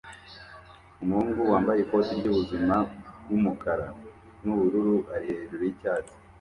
Umuhungu 1.03 1.39
wambaye 1.51 1.79
ikoti 1.81 2.11
ryubuzima 2.19 2.75
bwumukara 3.23 3.87
nubururu 4.43 4.95
ari 5.15 5.25
hejuru 5.37 5.61
yicyatsi 5.67 6.13